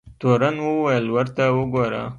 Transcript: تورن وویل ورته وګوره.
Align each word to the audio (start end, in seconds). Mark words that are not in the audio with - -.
تورن 0.19 0.55
وویل 0.67 1.05
ورته 1.15 1.43
وګوره. 1.57 2.01